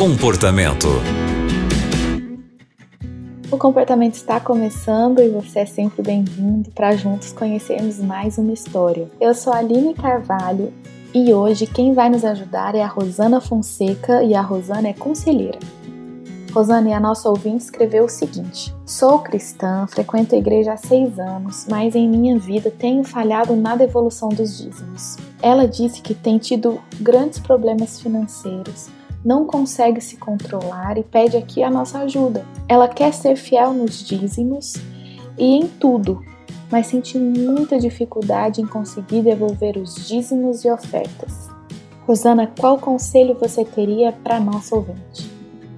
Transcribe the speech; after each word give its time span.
Comportamento. 0.00 0.88
O 3.50 3.58
comportamento 3.58 4.14
está 4.14 4.40
começando 4.40 5.20
e 5.20 5.28
você 5.28 5.58
é 5.58 5.66
sempre 5.66 6.00
bem-vindo 6.00 6.70
para 6.70 6.96
juntos 6.96 7.32
conhecermos 7.32 7.98
mais 7.98 8.38
uma 8.38 8.54
história. 8.54 9.10
Eu 9.20 9.34
sou 9.34 9.52
a 9.52 9.58
Aline 9.58 9.92
Carvalho 9.92 10.72
e 11.14 11.34
hoje 11.34 11.66
quem 11.66 11.92
vai 11.92 12.08
nos 12.08 12.24
ajudar 12.24 12.74
é 12.74 12.82
a 12.82 12.86
Rosana 12.86 13.42
Fonseca 13.42 14.22
e 14.22 14.32
a 14.32 14.40
Rosana 14.40 14.88
é 14.88 14.94
conselheira. 14.94 15.58
Rosana, 16.50 16.96
a 16.96 17.00
nossa 17.00 17.28
ouvinte, 17.28 17.64
escreveu 17.64 18.04
o 18.06 18.08
seguinte: 18.08 18.74
Sou 18.86 19.18
cristã, 19.18 19.86
frequento 19.86 20.34
a 20.34 20.38
igreja 20.38 20.72
há 20.72 20.76
seis 20.78 21.18
anos, 21.18 21.66
mas 21.68 21.94
em 21.94 22.08
minha 22.08 22.38
vida 22.38 22.70
tenho 22.70 23.04
falhado 23.04 23.54
na 23.54 23.76
devolução 23.76 24.30
dos 24.30 24.56
dízimos. 24.56 25.18
Ela 25.42 25.68
disse 25.68 26.00
que 26.00 26.14
tem 26.14 26.38
tido 26.38 26.80
grandes 27.02 27.38
problemas 27.38 28.00
financeiros, 28.00 28.88
não 29.24 29.46
consegue 29.46 30.00
se 30.00 30.16
controlar 30.16 30.96
e 30.98 31.02
pede 31.02 31.36
aqui 31.36 31.62
a 31.62 31.70
nossa 31.70 32.00
ajuda. 32.00 32.44
Ela 32.68 32.88
quer 32.88 33.12
ser 33.12 33.36
fiel 33.36 33.72
nos 33.72 34.02
dízimos 34.02 34.74
e 35.38 35.44
em 35.44 35.66
tudo, 35.66 36.24
mas 36.70 36.86
sente 36.86 37.18
muita 37.18 37.78
dificuldade 37.78 38.60
em 38.60 38.66
conseguir 38.66 39.22
devolver 39.22 39.76
os 39.76 40.08
dízimos 40.08 40.64
e 40.64 40.70
ofertas. 40.70 41.48
Rosana, 42.06 42.52
qual 42.58 42.78
conselho 42.78 43.36
você 43.38 43.64
teria 43.64 44.12
para 44.12 44.40
nossa 44.40 44.74
ouvinte? 44.74 45.30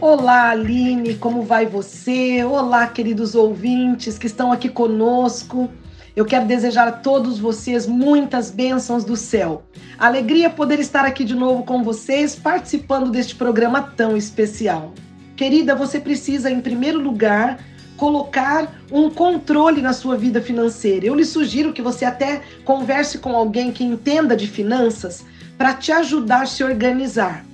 Olá, 0.00 0.50
Aline, 0.50 1.14
como 1.14 1.42
vai 1.42 1.66
você? 1.66 2.44
Olá, 2.44 2.86
queridos 2.86 3.34
ouvintes 3.34 4.18
que 4.18 4.26
estão 4.26 4.52
aqui 4.52 4.68
conosco. 4.68 5.68
Eu 6.16 6.24
quero 6.24 6.46
desejar 6.46 6.86
a 6.86 6.92
todos 6.92 7.40
vocês 7.40 7.88
muitas 7.88 8.48
bênçãos 8.48 9.04
do 9.04 9.16
céu. 9.16 9.64
Alegria 9.98 10.48
poder 10.48 10.78
estar 10.78 11.04
aqui 11.04 11.24
de 11.24 11.34
novo 11.34 11.64
com 11.64 11.82
vocês, 11.82 12.36
participando 12.36 13.10
deste 13.10 13.34
programa 13.34 13.82
tão 13.82 14.16
especial. 14.16 14.94
Querida, 15.36 15.74
você 15.74 15.98
precisa, 15.98 16.48
em 16.48 16.60
primeiro 16.60 17.00
lugar, 17.00 17.58
colocar 17.96 18.72
um 18.92 19.10
controle 19.10 19.82
na 19.82 19.92
sua 19.92 20.16
vida 20.16 20.40
financeira. 20.40 21.04
Eu 21.04 21.16
lhe 21.16 21.24
sugiro 21.24 21.72
que 21.72 21.82
você 21.82 22.04
até 22.04 22.42
converse 22.64 23.18
com 23.18 23.34
alguém 23.34 23.72
que 23.72 23.82
entenda 23.82 24.36
de 24.36 24.46
finanças 24.46 25.24
para 25.58 25.74
te 25.74 25.90
ajudar 25.90 26.42
a 26.42 26.46
se 26.46 26.62
organizar. 26.62 27.44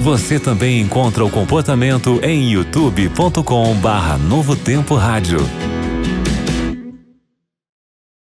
Você 0.00 0.38
também 0.40 0.80
encontra 0.80 1.24
o 1.24 1.30
comportamento 1.30 2.20
em 2.24 2.50
youtube.com/novotempo 2.50 4.94
rádio. 4.94 5.40